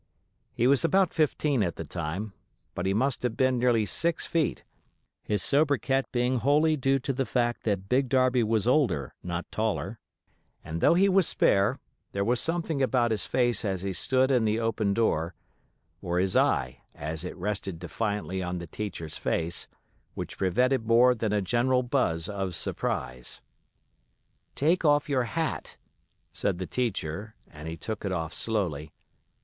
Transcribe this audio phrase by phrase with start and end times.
[0.55, 2.33] He was about fifteen at the time,
[2.73, 4.63] but he must have been nearly six feet
[5.25, 9.99] (his sobriquet being wholly due to the fact that Big Darby was older, not taller),
[10.63, 11.77] and though he was spare,
[12.13, 15.35] there was something about his face as he stood in the open door,
[16.01, 19.67] or his eye as it rested defiantly on the teacher's face,
[20.15, 23.43] which prevented more than a general buzz of surprise.
[24.55, 25.77] "Take off your hat,"
[26.33, 28.91] said the teacher, and he took it off slowly.